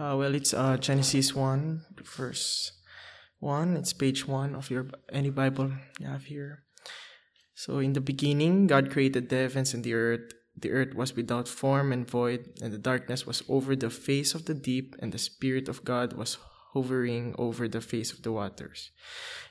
[0.00, 1.84] Uh, well, it's uh, Genesis 1,
[2.16, 2.72] verse
[3.40, 3.76] 1.
[3.76, 6.62] It's page 1 of your any Bible you have here.
[7.54, 10.32] So, in the beginning, God created the heavens and the earth.
[10.56, 14.46] The earth was without form and void, and the darkness was over the face of
[14.46, 16.38] the deep, and the Spirit of God was
[16.72, 18.92] hovering over the face of the waters.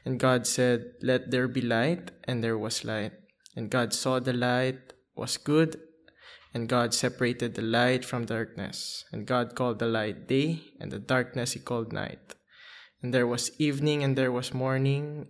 [0.04, 3.14] And God said, Let there be light, and there was light.
[3.56, 5.80] And God saw the light was good,
[6.54, 9.06] and God separated the light from darkness.
[9.12, 12.36] And God called the light day, and the darkness he called night.
[13.02, 15.28] And there was evening, and there was morning,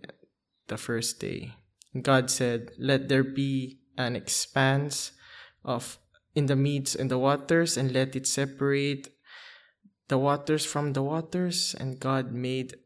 [0.68, 1.54] the first day.
[1.92, 5.12] And God said, Let there be an expanse
[5.64, 5.98] of
[6.34, 9.08] in the midst and the waters, and let it separate
[10.08, 11.74] the waters from the waters.
[11.78, 12.76] And God made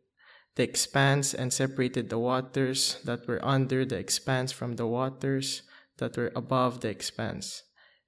[0.57, 5.63] the expanse and separated the waters that were under the expanse from the waters
[5.99, 7.63] that were above the expanse.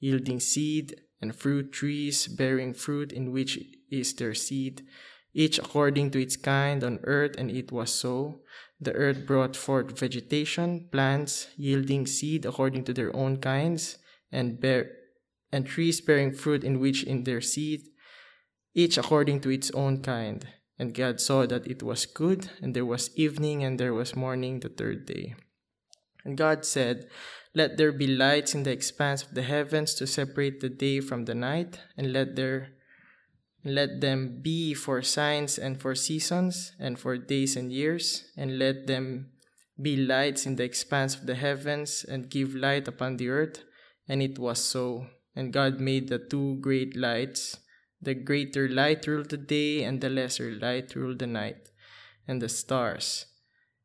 [0.00, 3.58] yielding seed, and fruit trees bearing fruit in which
[3.90, 4.82] is their seed,
[5.32, 8.40] each according to its kind on earth, and it was so.
[8.80, 13.98] The earth brought forth vegetation, plants yielding seed according to their own kinds,
[14.30, 14.90] and bear
[15.52, 17.82] and trees bearing fruit in which in their seed,
[18.74, 20.46] each according to its own kind.
[20.78, 24.60] And God saw that it was good, and there was evening and there was morning
[24.60, 25.34] the third day.
[26.24, 27.08] And God said,
[27.56, 31.24] Let there be lights in the expanse of the heavens to separate the day from
[31.24, 32.74] the night, and let there
[33.64, 38.86] let them be for signs and for seasons, and for days and years, and let
[38.86, 39.32] them
[39.80, 43.64] be lights in the expanse of the heavens, and give light upon the earth.
[44.06, 45.06] And it was so.
[45.34, 47.56] And God made the two great lights.
[48.02, 51.70] The greater light ruled the day, and the lesser light ruled the night,
[52.28, 53.24] and the stars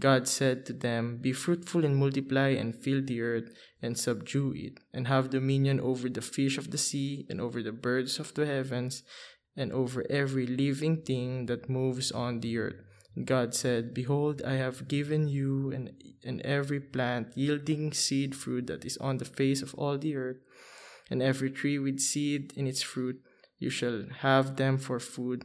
[0.00, 4.80] God said to them, Be fruitful and multiply and fill the earth and subdue it,
[4.94, 8.46] and have dominion over the fish of the sea, and over the birds of the
[8.46, 9.02] heavens,
[9.56, 12.80] and over every living thing that moves on the earth.
[13.14, 15.92] And God said, Behold, I have given you and,
[16.24, 20.38] and every plant yielding seed fruit that is on the face of all the earth,
[21.10, 23.20] and every tree with seed in its fruit.
[23.58, 25.44] You shall have them for food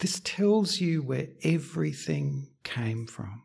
[0.00, 3.42] This tells you where everything came from.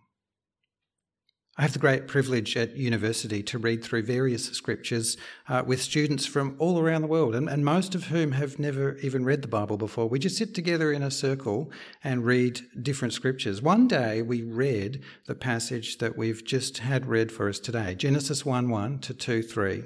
[1.58, 5.18] I have the great privilege at university to read through various scriptures
[5.48, 8.98] uh, with students from all around the world, and, and, most of whom have never
[8.98, 10.08] even read the Bible before.
[10.08, 11.72] We just sit together in a circle
[12.04, 13.62] and read different scriptures.
[13.62, 18.46] One day we read the passage that we've just had read for us today Genesis
[18.46, 19.84] 1 1 to 2 3.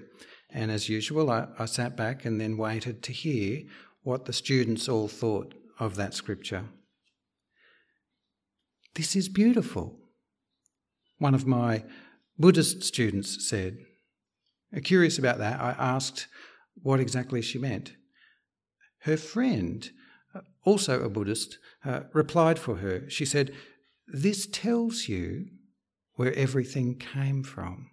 [0.51, 3.61] And as usual, I, I sat back and then waited to hear
[4.01, 6.65] what the students all thought of that scripture.
[8.95, 9.95] This is beautiful
[11.19, 11.83] one of my
[12.37, 13.77] Buddhist students said.
[14.83, 16.27] Curious about that, I asked
[16.81, 17.93] what exactly she meant.
[18.99, 19.89] Her friend,
[20.63, 23.09] also a Buddhist, uh, replied for her.
[23.09, 23.51] She said,
[24.07, 25.47] This tells you
[26.15, 27.91] where everything came from.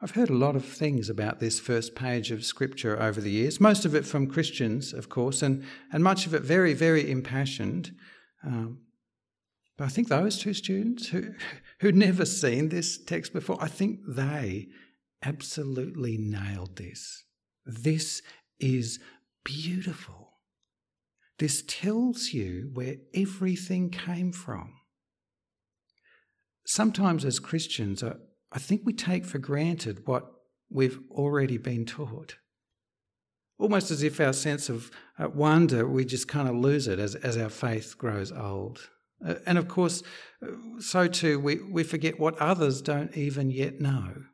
[0.00, 3.60] I've heard a lot of things about this first page of Scripture over the years,
[3.60, 7.90] most of it from Christians, of course, and, and much of it very, very impassioned.
[8.44, 8.82] Um,
[9.76, 11.34] but I think those two students who,
[11.80, 14.68] who'd never seen this text before, I think they
[15.24, 17.24] absolutely nailed this.
[17.66, 18.22] This
[18.60, 19.00] is
[19.44, 20.34] beautiful.
[21.40, 24.74] This tells you where everything came from.
[26.66, 28.04] Sometimes, as Christians,
[28.52, 30.30] I think we take for granted what
[30.70, 32.36] we've already been taught.
[33.58, 37.14] Almost as if our sense of uh, wonder, we just kind of lose it as,
[37.16, 38.88] as our faith grows old.
[39.26, 40.02] Uh, and of course,
[40.42, 44.24] uh, so too, we, we forget what others don't even yet know.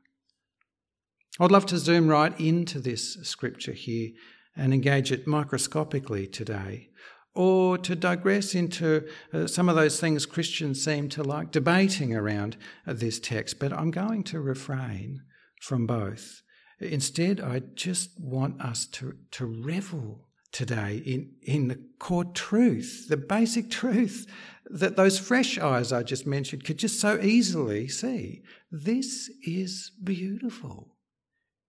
[1.41, 4.11] I'd love to zoom right into this scripture here
[4.57, 6.91] and engage it microscopically today,
[7.35, 12.57] or to digress into uh, some of those things Christians seem to like debating around
[12.87, 15.23] uh, this text, but I'm going to refrain
[15.61, 16.43] from both.
[16.81, 23.17] Instead, I just want us to, to revel today in, in the core truth, the
[23.17, 24.27] basic truth
[24.67, 28.43] that those fresh eyes I just mentioned could just so easily see.
[28.71, 30.97] This is beautiful.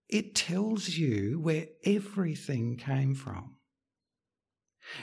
[0.08, 3.55] It tells you where everything came from.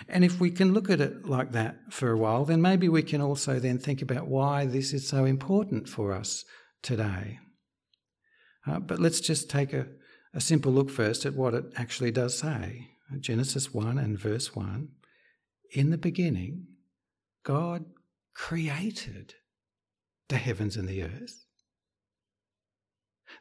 [0.08, 3.02] And if we can look at it like that for a while, then maybe we
[3.02, 6.44] can also then think about why this is so important for us
[6.82, 7.38] today.
[8.66, 9.86] Uh, but let's just take a,
[10.34, 12.88] a simple look first at what it actually does say.
[13.18, 14.88] Genesis 1 and verse 1
[15.72, 16.66] In the beginning,
[17.44, 17.84] God
[18.34, 19.34] created
[20.28, 21.44] the heavens and the earth.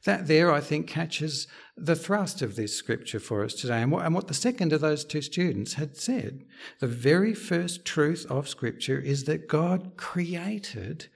[0.06, 1.48] That there, I think, catches
[1.78, 4.82] the thrust of this scripture for us today and what, and what the second of
[4.82, 6.46] those two students had said.
[6.80, 11.08] The very first truth of scripture is that God created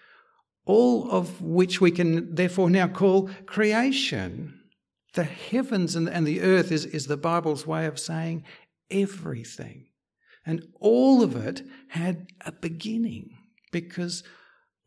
[0.65, 4.59] all of which we can therefore now call creation.
[5.13, 8.43] The heavens and, and the earth is, is the Bible's way of saying
[8.89, 9.87] everything.
[10.45, 13.37] And all of it had a beginning
[13.71, 14.23] because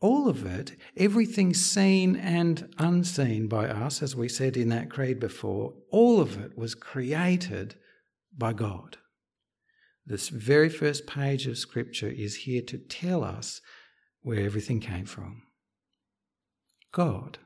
[0.01, 5.19] all of it, everything seen and unseen by us, as we said in that creed
[5.19, 7.75] before, all of it was created
[8.37, 8.97] by God.
[10.05, 13.61] This very first page of Scripture is here to tell us
[14.21, 15.43] where everything came from
[16.91, 17.37] God.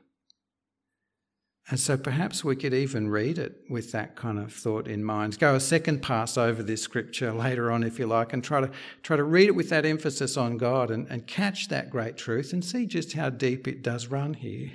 [1.70, 5.38] And so perhaps we could even read it with that kind of thought in mind.
[5.38, 8.70] Go a second pass over this scripture later on, if you like, and try to
[9.02, 12.52] try to read it with that emphasis on God and, and catch that great truth
[12.52, 14.72] and see just how deep it does run here.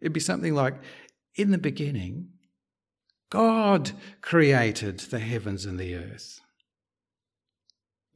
[0.00, 0.76] It'd be something like,
[1.34, 2.28] in the beginning,
[3.30, 3.90] God
[4.20, 6.40] created the heavens and the earth.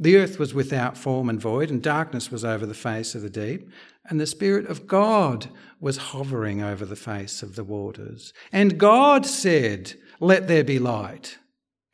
[0.00, 3.30] The earth was without form and void, and darkness was over the face of the
[3.30, 3.68] deep,
[4.08, 5.48] and the Spirit of God
[5.80, 8.32] was hovering over the face of the waters.
[8.52, 11.38] And God said, Let there be light.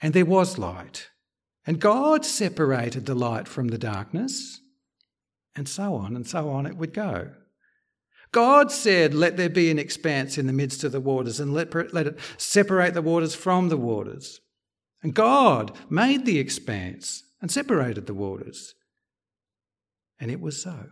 [0.03, 1.09] And there was light.
[1.67, 4.61] And God separated the light from the darkness,
[5.57, 7.31] and so on and so on it would go.
[8.33, 11.73] God said, Let there be an expanse in the midst of the waters, and let,
[11.95, 14.41] let it separate the waters from the waters.
[15.03, 18.75] And God made the expanse and separated the waters.
[20.19, 20.87] And it was so.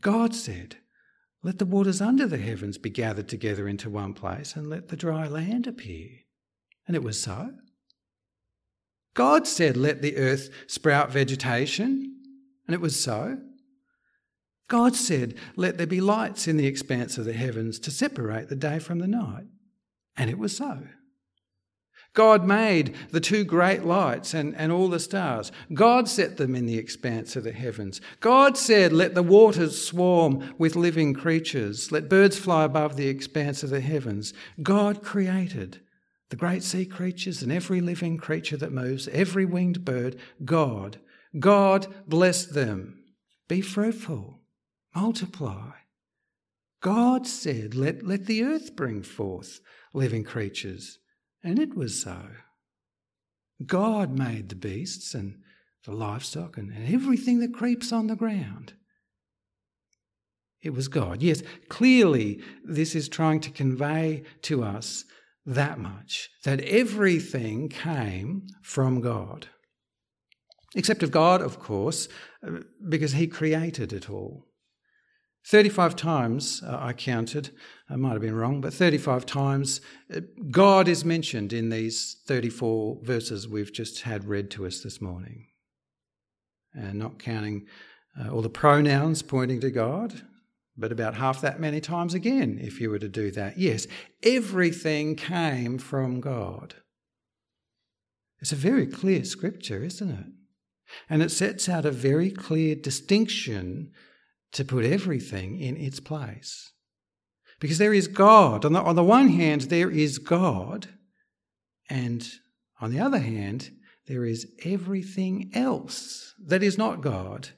[0.00, 0.76] God said,
[1.42, 4.96] Let the waters under the heavens be gathered together into one place, and let the
[4.96, 6.10] dry land appear.
[6.86, 7.50] And it was so.
[9.14, 12.22] God said, Let the earth sprout vegetation,
[12.68, 13.36] and it was so.
[14.68, 18.54] God said, Let there be lights in the expanse of the heavens to separate the
[18.54, 19.46] day from the night,
[20.16, 20.84] and it was so.
[22.16, 25.52] God made the two great lights and, and all the stars.
[25.74, 28.00] God set them in the expanse of the heavens.
[28.20, 31.92] God said, Let the waters swarm with living creatures.
[31.92, 34.32] Let birds fly above the expanse of the heavens.
[34.62, 35.82] God created
[36.30, 40.98] the great sea creatures and every living creature that moves, every winged bird, God.
[41.38, 42.98] God blessed them.
[43.46, 44.40] Be fruitful,
[44.94, 45.72] multiply.
[46.80, 49.60] God said, let, let the earth bring forth
[49.92, 50.98] living creatures.
[51.42, 52.18] And it was so.
[53.64, 55.38] God made the beasts and
[55.84, 58.74] the livestock and, and everything that creeps on the ground.
[60.62, 61.22] It was God.
[61.22, 65.04] Yes, clearly, this is trying to convey to us
[65.44, 69.48] that much that everything came from God.
[70.74, 72.08] Except of God, of course,
[72.46, 74.46] uh, because He created it all.
[75.46, 77.50] 35 times uh, I counted,
[77.88, 79.80] I might have been wrong, but 35 times
[80.14, 85.00] uh, God is mentioned in these 34 verses we've just had read to us this
[85.00, 85.46] morning.
[86.74, 87.66] And not counting
[88.20, 90.22] uh, all the pronouns pointing to God,
[90.76, 93.56] but about half that many times again if you were to do that.
[93.56, 93.86] Yes,
[94.24, 96.74] everything came from God.
[98.40, 100.26] It's a very clear scripture, isn't it?
[101.08, 103.92] And it sets out a very clear distinction
[104.52, 106.72] to put everything in its place.
[107.60, 108.64] Because there is God.
[108.64, 110.88] On the, on the one hand, there is God,
[111.88, 112.26] and
[112.80, 113.70] on the other hand,
[114.06, 117.48] there is everything else that is not God.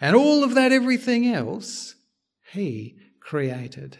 [0.00, 1.96] And all of that everything else
[2.52, 3.98] he created.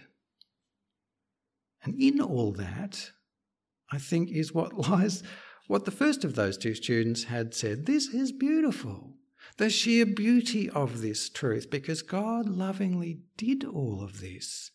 [1.82, 3.10] And in all that,
[3.90, 5.22] I think, is what lies
[5.68, 7.84] what the first of those two students had said.
[7.84, 9.17] This is beautiful.
[9.58, 14.70] The sheer beauty of this truth, because God lovingly did all of this.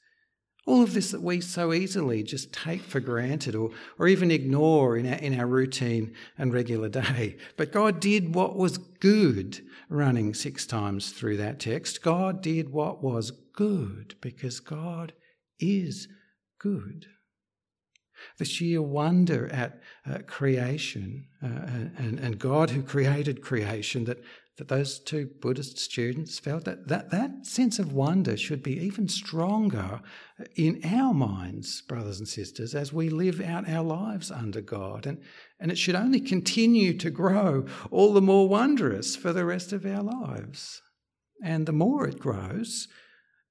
[0.66, 4.98] All of this that we so easily just take for granted or, or even ignore
[4.98, 7.38] in our, in our routine and regular day.
[7.58, 12.02] But God did what was good, running six times through that text.
[12.02, 15.14] God did what was good because God
[15.60, 16.08] is
[16.60, 17.08] good.
[18.38, 21.48] The sheer wonder at uh, creation uh,
[21.98, 24.24] and, and God who created creation that
[24.58, 29.08] that those two Buddhist students felt that, that that sense of wonder should be even
[29.08, 30.00] stronger
[30.56, 35.08] in our minds, brothers and sisters, as we live out our lives under God.
[35.08, 35.20] And,
[35.60, 39.86] and it should only continue to grow all the more wondrous for the rest of
[39.86, 40.82] our lives.
[41.44, 42.88] And the more it grows,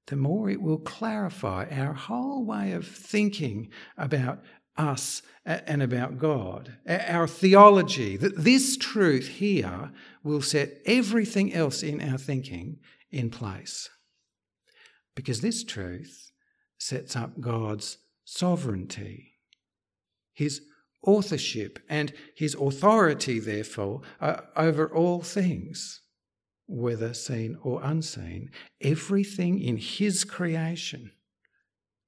[0.07, 4.41] the more it will clarify our whole way of thinking about
[4.77, 6.77] us and about God.
[6.87, 9.91] Our theology, that this truth here
[10.23, 12.79] will set everything else in our thinking
[13.11, 13.89] in place.
[15.15, 16.31] Because this truth
[16.77, 19.33] sets up God's sovereignty,
[20.33, 20.61] his
[21.03, 26.01] authorship, and his authority, therefore, uh, over all things,
[26.65, 28.49] whether seen or unseen,
[28.81, 31.11] everything in his creation.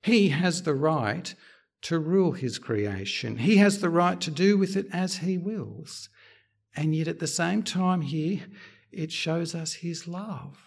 [0.02, 1.36] He has the right
[1.86, 3.38] to rule his creation.
[3.38, 6.10] He has the right to do with it as he wills.
[6.76, 8.42] And yet, at the same time, here,
[8.92, 10.58] it shows us his love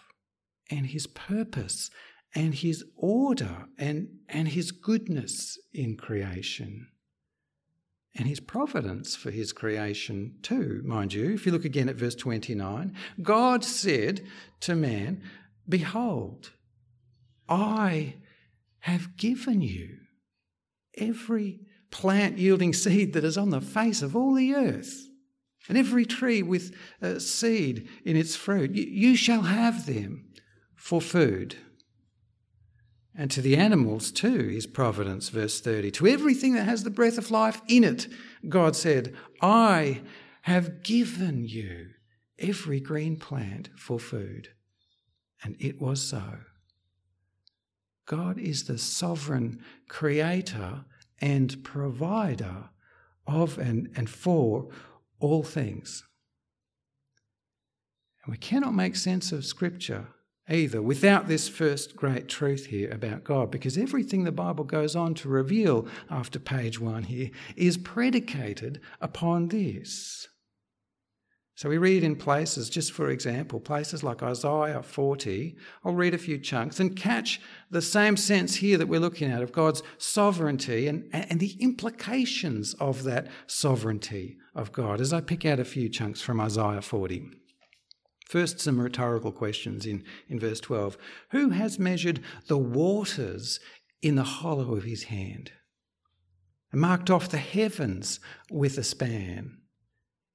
[0.71, 1.91] and his purpose
[2.37, 6.87] and his order and, and his goodness in creation.
[8.15, 11.35] And his providence for his creation, too, mind you.
[11.35, 14.25] If you look again at verse 29, God said
[14.61, 15.21] to man,
[15.69, 16.53] Behold,
[17.49, 18.15] I
[18.81, 19.99] have given you
[20.99, 25.09] every plant yielding seed that is on the face of all the earth,
[25.69, 28.75] and every tree with uh, seed in its fruit.
[28.75, 30.29] You, you shall have them
[30.75, 31.57] for food.
[33.15, 35.91] And to the animals too is providence, verse 30.
[35.93, 38.07] To everything that has the breath of life in it,
[38.49, 39.13] God said,
[39.43, 40.03] I
[40.43, 41.89] have given you
[42.39, 44.51] every green plant for food.
[45.43, 46.39] And it was so.
[48.09, 50.87] God is the sovereign creator
[51.21, 52.71] and provider
[53.27, 54.69] of and, and for
[55.21, 56.05] all things.
[58.25, 60.09] And we cannot make sense of Scripture
[60.49, 65.13] either without this first great truth here about God, because everything the Bible goes on
[65.17, 70.29] to reveal after page one here is predicated upon this.
[71.59, 75.57] So we read in places, just for example, places like Isaiah 40.
[75.85, 79.43] I'll read a few chunks and catch the same sense here that we're looking at
[79.43, 85.45] of God's sovereignty and, and the implications of that sovereignty of God as I pick
[85.45, 87.29] out a few chunks from Isaiah 40.
[88.29, 90.97] First, some rhetorical questions in, in verse 12.
[91.31, 93.59] Who has measured the waters
[94.01, 95.51] in the hollow of his hand
[96.71, 99.58] and marked off the heavens with a span?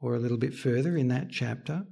[0.00, 1.84] Or a little bit further in that chapter.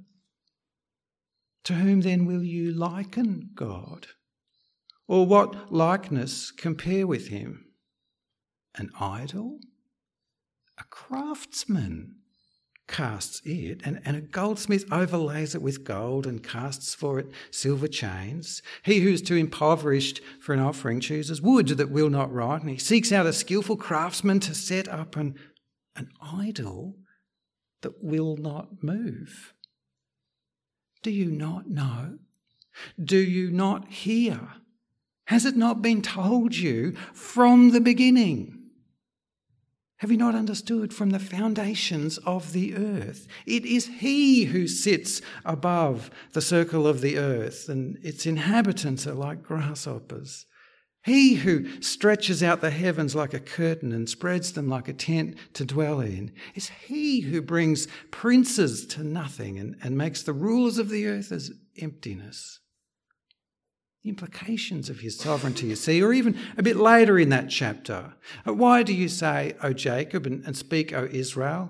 [1.65, 4.07] To whom then will you liken God?
[5.07, 7.65] Or what likeness compare with him?
[8.75, 9.59] An idol?
[10.77, 12.17] A craftsman
[12.87, 17.87] casts it, and, and a goldsmith overlays it with gold and casts for it silver
[17.87, 18.61] chains.
[18.83, 22.69] He who is too impoverished for an offering chooses wood that will not rot, and
[22.69, 25.35] he seeks out a skilful craftsman to set up an,
[25.95, 26.97] an idol
[27.85, 29.53] that will not move.
[31.03, 32.17] Do you not know?
[33.01, 34.39] Do you not hear?
[35.25, 38.71] Has it not been told you from the beginning?
[39.97, 43.27] Have you not understood from the foundations of the earth?
[43.45, 49.13] It is He who sits above the circle of the earth, and its inhabitants are
[49.13, 50.47] like grasshoppers.
[51.05, 55.37] He who stretches out the heavens like a curtain and spreads them like a tent
[55.53, 56.31] to dwell in.
[56.55, 61.31] is he who brings princes to nothing and, and makes the rulers of the earth
[61.31, 62.59] as emptiness.
[64.01, 68.15] The implications of his sovereignty, you see, or even a bit later in that chapter.
[68.43, 71.69] Uh, why do you say, O Jacob, and, and speak, O Israel?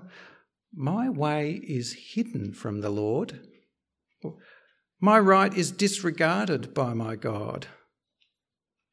[0.74, 3.38] My way is hidden from the Lord.
[4.98, 7.66] My right is disregarded by my God.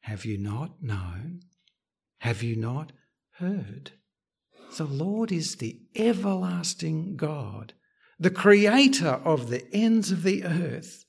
[0.04, 1.40] Have you not known?
[2.18, 2.92] Have you not
[3.38, 3.92] heard?
[4.76, 7.72] The Lord is the everlasting God,
[8.18, 11.06] the creator of the ends of the earth.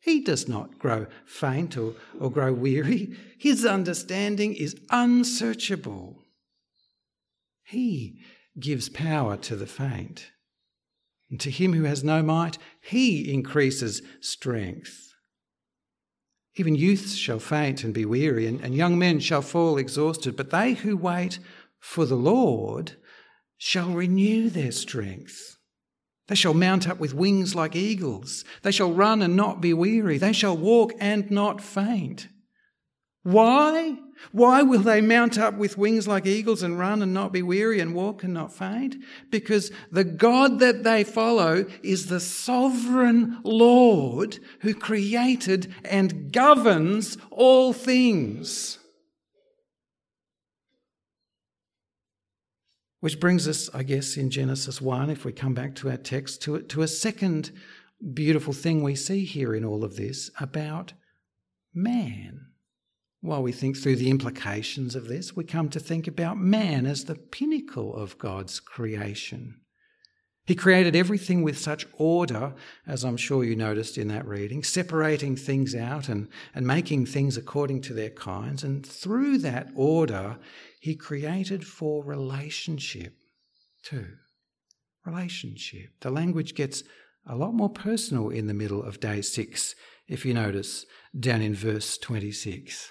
[0.00, 3.16] He does not grow faint or, or grow weary.
[3.36, 6.22] His understanding is unsearchable.
[7.64, 8.20] He
[8.56, 10.30] gives power to the faint.
[11.28, 15.09] And to him who has no might, he increases strength.
[16.56, 20.36] Even youths shall faint and be weary, and, and young men shall fall exhausted.
[20.36, 21.38] But they who wait
[21.78, 22.96] for the Lord
[23.56, 25.58] shall renew their strength.
[26.26, 28.44] They shall mount up with wings like eagles.
[28.62, 30.18] They shall run and not be weary.
[30.18, 32.28] They shall walk and not faint.
[33.22, 33.96] Why?
[34.32, 37.80] Why will they mount up with wings like eagles and run and not be weary
[37.80, 38.96] and walk and not faint?
[39.30, 47.72] Because the God that they follow is the sovereign Lord who created and governs all
[47.72, 48.78] things.
[53.00, 56.42] Which brings us, I guess, in Genesis 1, if we come back to our text,
[56.42, 57.50] to, to a second
[58.12, 60.92] beautiful thing we see here in all of this about
[61.74, 62.49] man.
[63.22, 67.04] While we think through the implications of this, we come to think about man as
[67.04, 69.60] the pinnacle of God's creation.
[70.46, 72.54] He created everything with such order,
[72.86, 77.36] as I'm sure you noticed in that reading, separating things out and, and making things
[77.36, 78.64] according to their kinds.
[78.64, 80.38] And through that order,
[80.80, 83.14] he created for relationship
[83.84, 84.08] too.
[85.04, 85.90] Relationship.
[86.00, 86.82] The language gets
[87.26, 89.74] a lot more personal in the middle of day six,
[90.08, 90.86] if you notice
[91.18, 92.90] down in verse 26.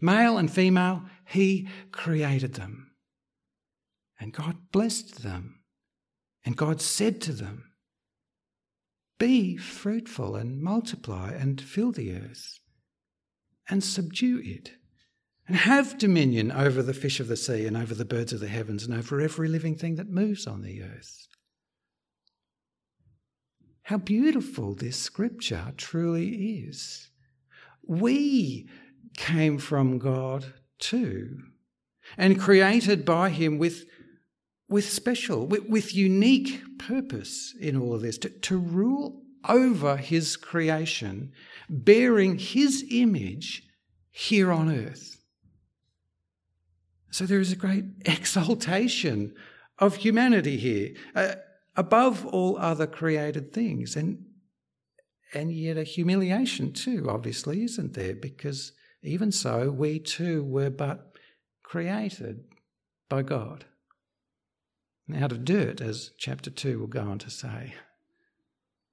[0.00, 2.92] Male and female, He created them.
[4.18, 5.60] And God blessed them.
[6.44, 7.72] And God said to them,
[9.18, 12.60] Be fruitful and multiply and fill the earth
[13.68, 14.72] and subdue it
[15.48, 18.48] and have dominion over the fish of the sea and over the birds of the
[18.48, 21.26] heavens and over every living thing that moves on the earth.
[23.86, 27.08] how beautiful this scripture truly is.
[27.86, 28.68] We
[29.16, 31.38] came from God too
[32.16, 33.84] and created by Him with,
[34.68, 40.36] with special, with, with unique purpose in all of this to, to rule over His
[40.36, 41.32] creation,
[41.68, 43.64] bearing His image
[44.10, 45.16] here on earth.
[47.10, 49.34] So there is a great exaltation
[49.78, 51.34] of humanity here, uh,
[51.76, 53.96] above all other created things.
[53.96, 54.24] And,
[55.34, 58.14] and yet a humiliation too, obviously, isn't there?
[58.14, 61.12] Because even so, we too were but
[61.62, 62.44] created
[63.08, 63.64] by God.
[65.14, 67.74] Out of dirt, as chapter 2 will go on to say.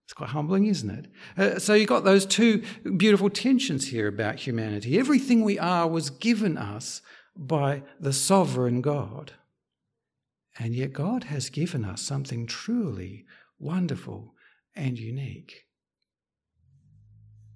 [0.05, 1.07] It's quite humbling, isn't it?
[1.37, 2.63] Uh, so you've got those two
[2.97, 4.99] beautiful tensions here about humanity.
[4.99, 7.01] Everything we are was given us
[7.35, 9.33] by the sovereign God.
[10.59, 13.25] And yet God has given us something truly
[13.57, 14.35] wonderful
[14.75, 15.63] and unique.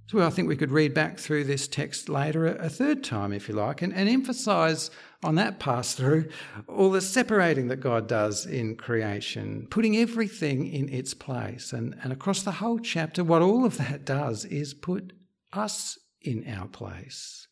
[0.08, 3.50] So I think we could read back through this text later a third time, if
[3.50, 4.90] you like, and, and emphasize
[5.22, 6.30] on that pass through
[6.66, 11.74] all the separating that God does in creation, putting everything in its place.
[11.74, 15.12] And, and across the whole chapter, what all of that does is put
[15.52, 17.48] us in our place.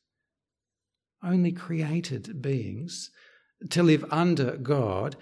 [1.22, 3.12] Only created beings
[3.70, 5.18] to live under God,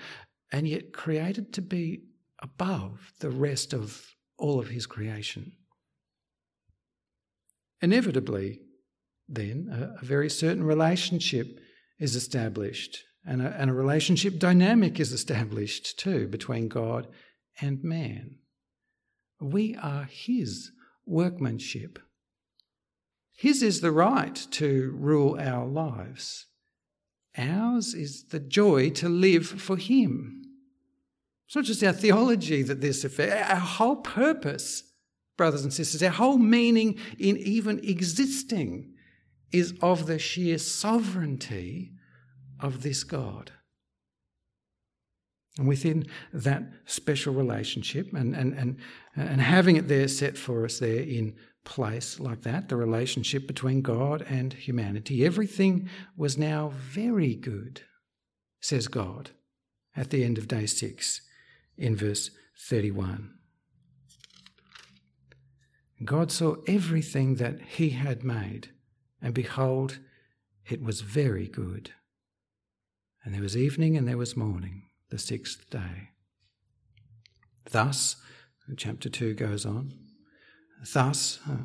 [0.51, 2.03] and yet created to be
[2.43, 5.53] above the rest of all of His creation.
[7.83, 8.61] Inevitably,
[9.27, 11.59] then, a, a very certain relationship
[11.99, 17.07] is established, and a, and a relationship dynamic is established too between God
[17.59, 18.37] and man.
[19.41, 20.71] We are His
[21.05, 21.99] workmanship.
[23.35, 26.45] His is the right to rule our lives.
[27.37, 30.41] Ours is the joy to live for Him.
[31.47, 34.83] It's not just our theology that this affects, our whole purpose
[35.37, 36.03] brothers and sisters.
[36.03, 38.93] Our whole meaning in even existing
[39.51, 41.93] is of the sheer sovereignty
[42.59, 43.51] of this God.
[45.57, 48.77] And within that special relationship and, and, and,
[49.15, 53.81] and having it there set for us there in place like that, the relationship between
[53.81, 57.81] God and humanity, everything was now very good,
[58.59, 59.29] says God
[59.95, 61.21] at the end of day six
[61.77, 62.31] in verse
[62.67, 63.33] 31.
[66.05, 68.69] God saw everything that he had made,
[69.21, 69.99] and behold,
[70.67, 71.91] it was very good.
[73.23, 76.09] And there was evening and there was morning, the sixth day.
[77.71, 78.17] Thus,
[78.75, 79.93] chapter 2 goes on,
[80.93, 81.57] thus, uh,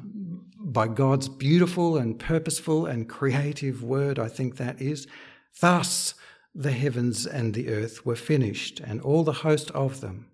[0.61, 5.07] by God's beautiful and purposeful and creative word, I think that is,
[5.61, 6.15] thus
[6.55, 10.31] the heavens and the earth were finished, and all the host of them.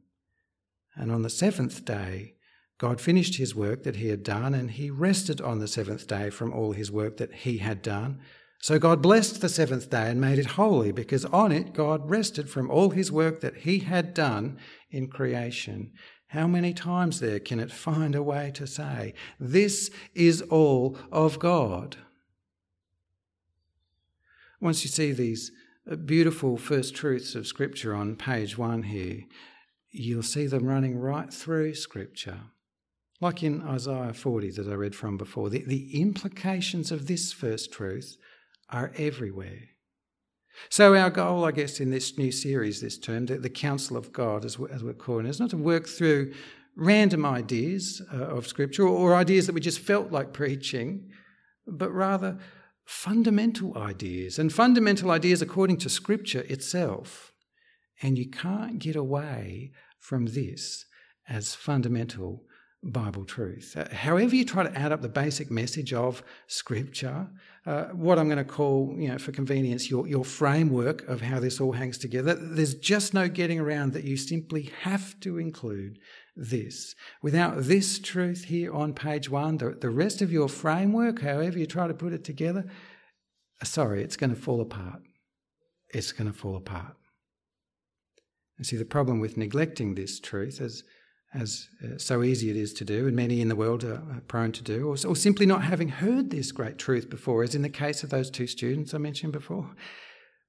[0.95, 2.34] And on the seventh day,
[2.79, 6.31] God finished his work that he had done, and he rested on the seventh day
[6.31, 8.21] from all his work that he had done.
[8.61, 12.49] So God blessed the seventh day and made it holy, because on it God rested
[12.49, 14.59] from all his work that he had done
[14.91, 15.93] in creation.
[16.29, 21.39] How many times there can it find a way to say, This is all of
[21.39, 21.99] God?
[24.61, 25.53] Once you see these
[25.89, 29.25] uh, beautiful first truths of Scripture on page one here,
[29.91, 32.41] you'll see them running right through Scripture.
[33.25, 37.73] Like in Isaiah 40 that I read from before, the, the implications of this first
[37.73, 38.19] truth
[38.69, 39.63] are everywhere.
[40.69, 44.13] So, our goal, I guess, in this new series this term, the, the Counsel of
[44.13, 46.35] God, as, we, as we're calling it, is not to work through
[46.77, 51.09] random ideas uh, of Scripture or, or ideas that we just felt like preaching,
[51.67, 52.37] but rather
[52.85, 57.33] fundamental ideas, and fundamental ideas according to Scripture itself.
[58.03, 60.85] And you can't get away from this
[61.27, 62.45] as fundamental
[62.85, 63.77] Bible truth.
[63.77, 67.29] Uh, however, you try to add up the basic message of Scripture,
[67.67, 71.41] uh, what I'm going to call, you know, for convenience, your, your framework of how
[71.41, 75.99] this all hangs together, there's just no getting around that you simply have to include
[76.37, 76.95] this.
[77.23, 81.67] Without this truth here on page one, the, the rest of your framework, however you
[81.67, 82.67] try to put it together,
[83.63, 85.01] uh, sorry, it's going to fall apart.
[85.89, 86.97] It's going to fall apart.
[88.59, 90.85] And see, the problem with neglecting this truth is
[91.35, 94.23] as uh, so easy it is to do, and many in the world are, are
[94.29, 97.63] prone to do, or, or, simply not having heard this great truth before, as in
[97.63, 99.75] the case of those two students I mentioned before.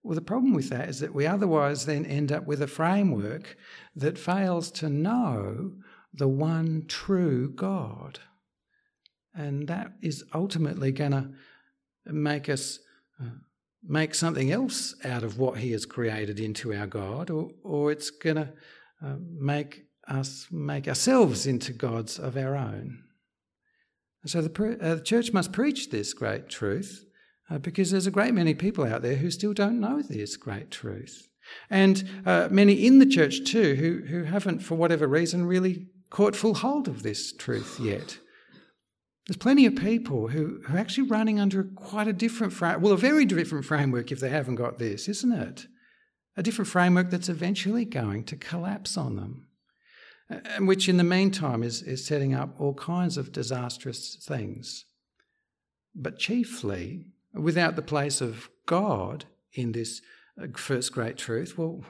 [0.04, 3.58] Well, the problem with that is that we otherwise then end up with a framework
[3.95, 5.74] that fails to know
[6.13, 8.19] the one true God.
[9.34, 11.32] And that is ultimately going to
[12.06, 12.80] make us
[13.19, 13.30] uh,
[13.88, 18.12] make something else out of what He has created into our God, or, or it's
[18.12, 18.54] going to
[19.04, 23.04] uh, make us make ourselves into gods of our own.
[24.22, 27.06] And So the, uh, the church must preach this great truth
[27.50, 30.72] uh, because there's a great many people out there who still don't know this great
[30.72, 31.30] truth.
[31.70, 36.36] And uh, many in the church too who, who haven't, for whatever reason, really caught
[36.36, 38.18] full hold of this truth yet.
[39.28, 42.94] There's plenty of people who, who are actually running under quite a different frame, well,
[42.94, 45.65] a very different framework if they haven't got this, isn't it?
[46.38, 49.48] A different framework that's eventually going to collapse on them,
[50.29, 54.85] and which in the meantime is, is setting up all kinds of disastrous things.
[55.93, 60.01] But chiefly, without the place of God in this
[60.41, 61.83] uh, first great truth, well,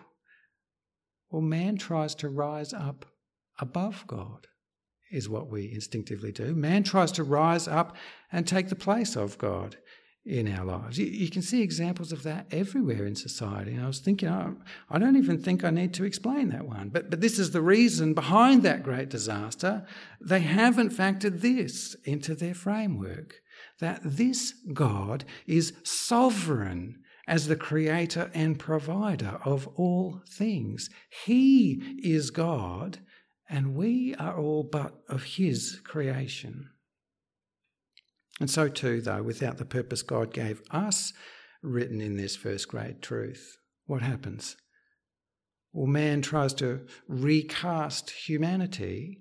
[1.31, 3.05] well, man tries to rise up
[3.59, 4.47] above God,
[5.11, 6.53] is what we instinctively do.
[6.53, 7.95] Man tries to rise up
[8.31, 9.77] and take the place of God
[10.25, 10.97] in our lives.
[10.97, 13.73] You, you can see examples of that everywhere in society.
[13.73, 16.89] And I was thinking, I don't even think I need to explain that one.
[16.89, 19.85] But, but this is the reason behind that great disaster.
[20.19, 23.35] They haven't factored this into their framework
[23.79, 30.89] that this God is sovereign as the creator and provider of all things.
[31.25, 32.99] He is God,
[33.49, 36.69] and we are all but of His creation.
[38.39, 41.13] And so, too, though, without the purpose God gave us
[41.61, 44.57] written in this first great truth, what happens?
[45.71, 49.19] Well, man tries to recast humanity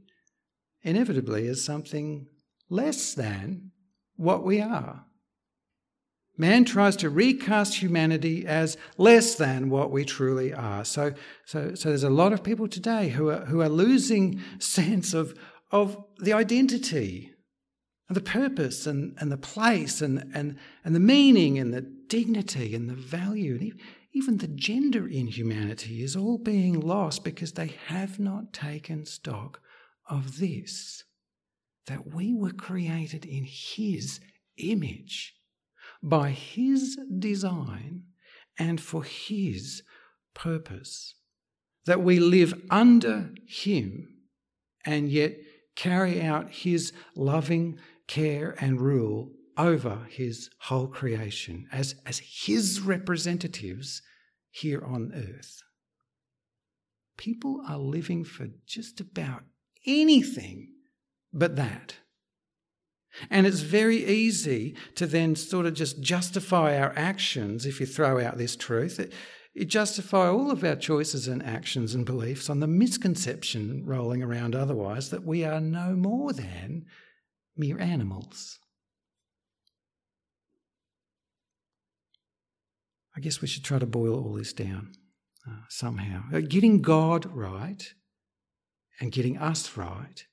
[0.83, 2.27] inevitably as something
[2.68, 3.72] less than
[4.16, 5.05] what we are.
[6.37, 10.85] Man tries to recast humanity as less than what we truly are.
[10.85, 11.14] So,
[11.46, 15.38] so, so there's a lot of people today who are, who are losing sense of,
[15.70, 17.34] of the identity,
[18.09, 22.75] and the purpose, and, and the place, and, and, and the meaning, and the dignity,
[22.75, 23.81] and the value, and
[24.12, 29.61] even the gender in humanity is all being lost because they have not taken stock
[30.09, 31.05] of this
[31.87, 34.21] that we were created in His
[34.57, 35.35] image,
[36.03, 38.05] by His design,
[38.59, 39.83] and for His
[40.35, 41.14] purpose.
[41.87, 44.09] That we live under Him
[44.87, 45.37] and yet
[45.77, 54.03] carry out His loving care and rule over His whole creation as, as His representatives
[54.51, 55.61] here on earth.
[57.17, 59.43] People are living for just about
[59.87, 60.69] anything
[61.33, 61.97] but that.
[63.31, 68.21] And it's very easy to then sort of just justify our actions if you throw
[68.21, 68.99] out this truth.
[68.99, 69.12] It,
[69.55, 74.57] it justify all of our choices and actions and beliefs on the misconception rolling around
[74.57, 76.87] otherwise that we are no more than
[77.57, 78.59] mere animals.
[83.17, 84.93] I guess we should try to boil all this down
[85.49, 86.25] uh, somehow.
[86.33, 87.95] Uh, getting God right
[89.01, 90.25] and getting us right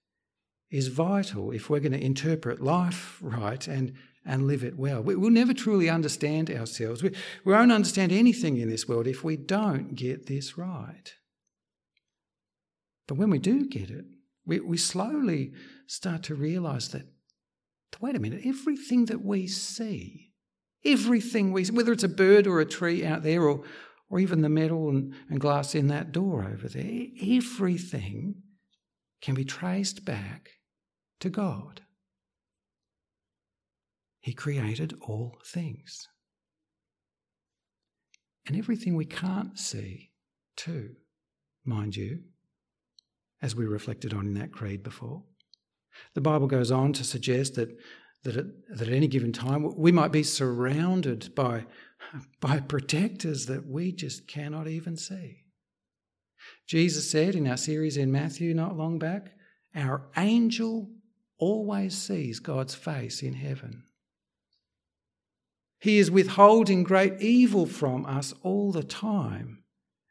[0.72, 3.94] is vital if we're going to interpret life right and,
[4.26, 5.02] and live it well.
[5.02, 7.04] We, will never truly understand ourselves.
[7.04, 7.12] We,
[7.44, 11.14] we won't understand anything in this world if we don't get this right.
[13.08, 14.06] But when we do get it,
[14.46, 15.54] we, we slowly
[15.88, 17.06] start to realize that,
[18.00, 20.32] wait a minute, everything that we see,
[20.86, 23.64] everything we see, whether it's a bird or a tree out there or,
[24.10, 28.36] or even the metal and, and glass in that door over there, everything
[29.22, 30.50] can be traced back
[31.20, 31.82] to God.
[34.20, 36.08] He created all things.
[38.48, 40.12] And everything we can't see,
[40.56, 40.96] too,
[41.64, 42.24] mind you,
[43.42, 45.24] as we reflected on in that creed before.
[46.14, 47.76] The Bible goes on to suggest that,
[48.24, 51.66] that, at, that at any given time we might be surrounded by,
[52.40, 55.46] by protectors that we just cannot even see.
[56.68, 59.34] Jesus said in our series in Matthew not long back,
[59.76, 60.90] Our angel
[61.38, 63.84] always sees God's face in heaven.
[65.80, 69.61] He is withholding great evil from us all the time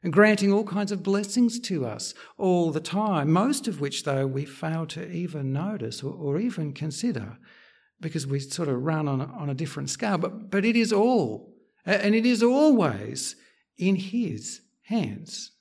[0.02, 4.26] and granting all kinds of blessings to us all the time, most of which, though,
[4.26, 7.36] we fail to even notice or, or even consider
[8.00, 10.16] because we sort of run on a, on a different scale.
[10.16, 13.36] But, but it is all, and it is always
[13.76, 15.52] in His hands.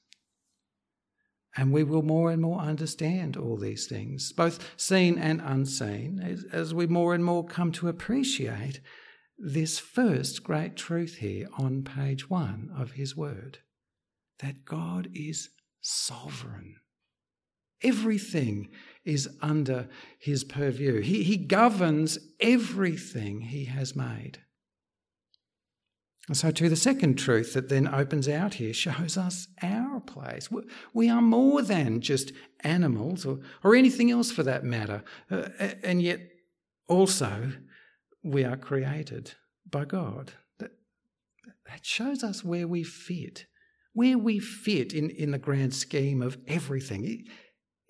[1.58, 6.45] And we will more and more understand all these things, both seen and unseen, as,
[6.54, 8.80] as we more and more come to appreciate
[9.38, 13.60] this first great truth here on page one of his word
[14.39, 15.49] that God is
[15.82, 16.75] sovereign.
[17.82, 18.69] Everything
[19.06, 19.88] is under
[20.19, 21.02] his purview.
[21.02, 24.39] He, he governs everything he has made.
[26.28, 30.47] And so, too, the second truth that then opens out here shows us our place.
[30.93, 35.04] We are more than just animals or, or anything else for that matter.
[35.32, 35.49] Uh,
[35.84, 36.19] and yet,
[36.88, 37.54] also,
[38.23, 39.34] we are created
[39.67, 40.34] by God.
[40.60, 40.71] That,
[41.67, 43.45] that shows us where we fit,
[43.93, 47.25] where we fit in, in the grand scheme of everything.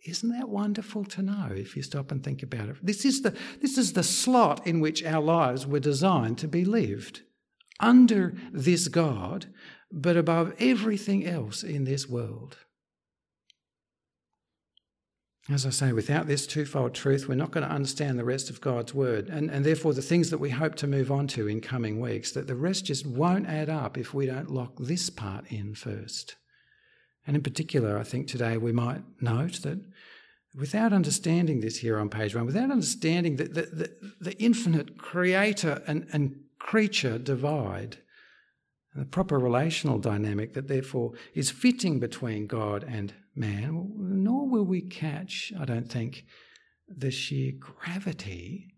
[0.06, 2.78] Isn't that wonderful to know if you stop and think about it?
[2.82, 6.64] This is the, this is the slot in which our lives were designed to be
[6.64, 7.22] lived
[7.80, 9.48] under this God,
[9.92, 12.58] but above everything else in this world.
[15.52, 18.62] As I say, without this twofold truth, we're not going to understand the rest of
[18.62, 19.30] God's word.
[19.30, 22.32] And, and therefore, the things that we hope to move on to in coming weeks,
[22.34, 26.36] that the rest just won't add up if we don't lock this part in first.
[27.26, 29.80] And in particular, I think today we might note that
[30.56, 35.82] without understanding this here on page one, without understanding the, the, the, the infinite creator
[35.88, 37.98] and, and creature divide,
[38.96, 44.82] the proper relational dynamic that therefore is fitting between God and man, nor will we
[44.82, 46.26] catch, I don't think,
[46.88, 48.76] the sheer gravity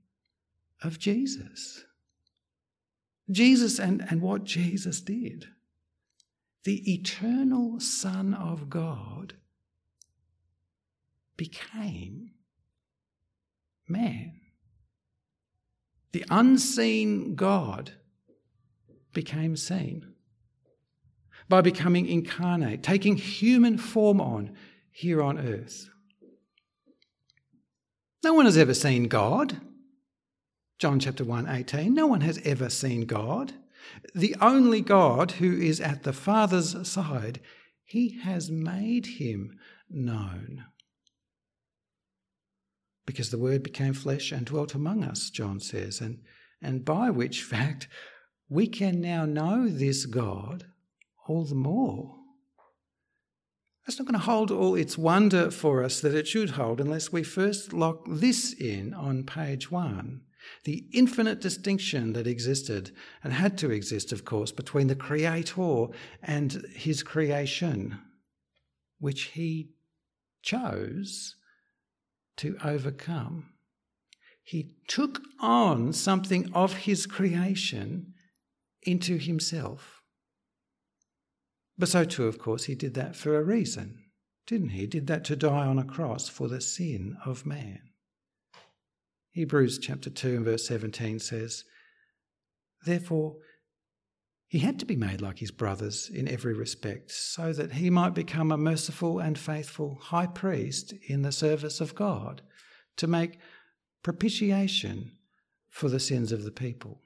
[0.84, 1.84] of Jesus.
[3.30, 5.46] Jesus and, and what Jesus did.
[6.64, 9.34] The eternal Son of God
[11.38, 12.32] became
[13.88, 14.34] man.
[16.12, 17.94] The unseen God
[19.14, 20.11] became seen
[21.52, 24.56] by becoming incarnate, taking human form on
[24.90, 25.90] here on earth.
[28.24, 29.60] No one has ever seen God.
[30.80, 31.94] John chapter 1 18.
[31.94, 33.54] No one has ever seen God.
[34.16, 37.42] The only God who is at the Father's side,
[37.84, 39.60] he has made him
[39.90, 40.64] known
[43.06, 46.20] because the Word became flesh and dwelt among us, John says, and,
[46.62, 47.90] and by which fact
[48.48, 50.68] we can now know this God
[51.28, 52.16] all the more.
[53.86, 57.12] That's not going to hold all its wonder for us that it should hold unless
[57.12, 60.22] we first lock this in on page one.
[60.64, 62.92] The infinite distinction that existed
[63.24, 65.88] and had to exist, of course, between the Creator
[66.24, 68.00] and His creation,
[69.00, 69.72] which He
[70.42, 71.36] chose
[72.38, 73.52] to overcome.
[74.44, 78.14] He took on something of his creation
[78.82, 80.01] into himself.
[81.82, 84.04] But so too, of course, he did that for a reason,
[84.46, 84.82] didn't he?
[84.82, 87.80] He did that to die on a cross for the sin of man.
[89.32, 91.64] Hebrews chapter 2 and verse 17 says,
[92.86, 93.38] Therefore,
[94.48, 98.14] he had to be made like his brothers in every respect, so that he might
[98.14, 102.44] become a merciful and faithful high priest in the service of God,
[102.98, 103.40] to make
[104.04, 105.14] propitiation
[105.68, 107.02] for the sins of the people.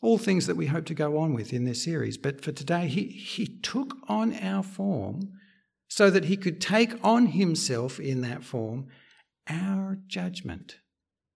[0.00, 2.86] All things that we hope to go on with in this series, but for today,
[2.86, 5.32] he, he took on our form
[5.88, 8.86] so that he could take on himself in that form
[9.48, 10.76] our judgment,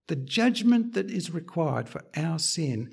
[0.08, 2.90] the judgment that is required for our sin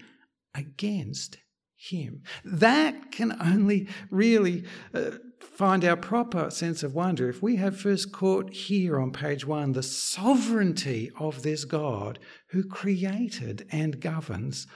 [0.56, 1.38] against
[1.76, 2.24] him.
[2.44, 8.12] That can only really uh, find our proper sense of wonder if we have first
[8.12, 14.68] caught here on page one the sovereignty of this God who created and governs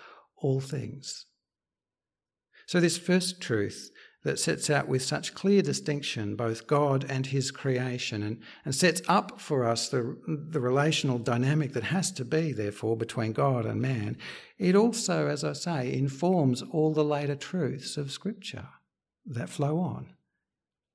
[0.43, 1.25] all things.
[2.67, 3.89] So, this first truth
[4.23, 9.01] that sets out with such clear distinction both God and his creation and, and sets
[9.08, 13.82] up for us the, the relational dynamic that has to be, therefore, between God and
[13.82, 14.17] man,
[14.58, 18.69] it also, as I say, informs all the later truths of Scripture
[19.25, 20.13] that flow on.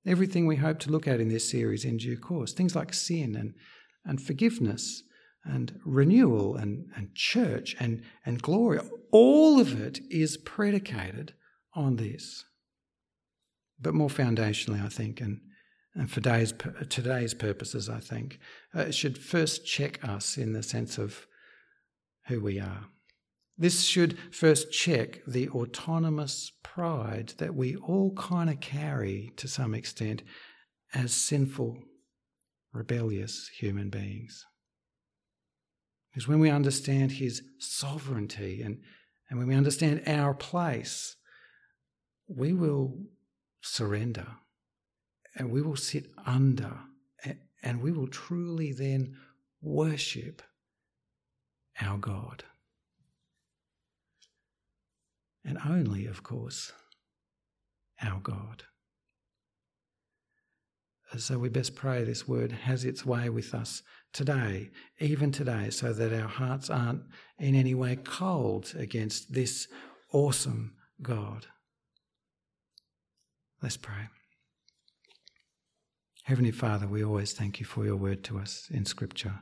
[0.07, 3.35] Everything we hope to look at in this series in due course, things like sin
[3.35, 3.55] and,
[4.07, 5.03] and forgiveness
[5.45, 11.35] and renewal and, and church and, and glory, all of it is predicated
[11.75, 12.45] on this.
[13.81, 15.41] But more foundationally, I think, and,
[15.95, 16.53] and for today's,
[16.89, 18.39] today's purposes, I think,
[18.75, 21.27] uh, it should first check us in the sense of
[22.27, 22.87] who we are.
[23.57, 29.75] This should first check the autonomous pride that we all kind of carry to some
[29.75, 30.23] extent
[30.95, 31.79] as sinful,
[32.73, 34.45] rebellious human beings.
[36.19, 38.81] Because when we understand His sovereignty and,
[39.31, 41.15] and when we understand our place,
[42.27, 42.99] we will
[43.61, 44.27] surrender
[45.37, 46.77] and we will sit under
[47.63, 49.15] and we will truly then
[49.63, 50.43] worship
[51.81, 52.43] our God.
[55.45, 56.73] And only, of course,
[58.03, 58.65] our God.
[61.17, 65.93] So we best pray this word has its way with us today, even today, so
[65.93, 67.03] that our hearts aren't
[67.39, 69.69] in any way cold against this
[70.13, 71.47] awesome God.
[73.63, 74.09] Let's pray.
[76.25, 79.41] Heavenly Father, we always thank you for your word to us in Scripture.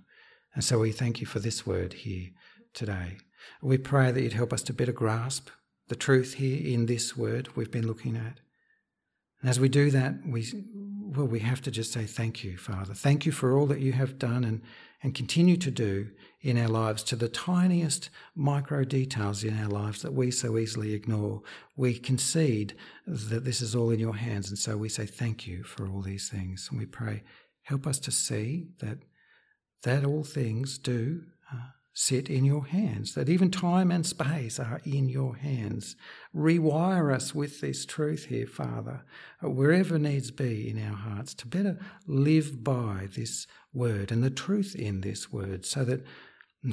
[0.54, 2.30] And so we thank you for this word here
[2.72, 3.18] today.
[3.60, 5.48] We pray that you'd help us to better grasp
[5.88, 8.40] the truth here in this word we've been looking at.
[9.40, 10.46] And as we do that, we,
[11.16, 12.92] well, we have to just say thank you, Father.
[12.92, 14.60] Thank you for all that you have done and,
[15.02, 16.10] and continue to do
[16.42, 20.92] in our lives to the tiniest micro details in our lives that we so easily
[20.92, 21.42] ignore.
[21.74, 22.74] We concede
[23.06, 24.50] that this is all in your hands.
[24.50, 26.68] And so we say thank you for all these things.
[26.70, 27.22] And we pray,
[27.62, 28.98] help us to see that,
[29.84, 31.22] that all things do
[31.98, 35.96] sit in your hands, that even time and space are in your hands.
[36.34, 39.02] Rewire us with this truth here, Father,
[39.42, 44.76] wherever needs be in our hearts, to better live by this word and the truth
[44.76, 46.04] in this word, so that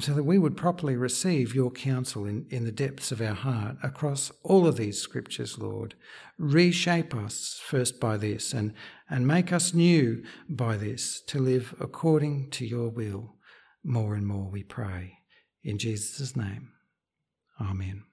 [0.00, 3.76] so that we would properly receive your counsel in, in the depths of our heart
[3.82, 5.94] across all of these scriptures, Lord.
[6.36, 8.74] Reshape us first by this and,
[9.08, 13.36] and make us new by this to live according to your will
[13.84, 15.18] more and more, we pray.
[15.62, 16.72] In Jesus' name,
[17.60, 18.04] Amen.